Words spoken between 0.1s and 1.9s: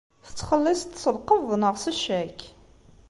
Tettxelliṣeḍ-t s lqebḍ neɣ s